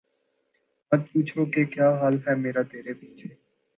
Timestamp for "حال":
1.99-2.15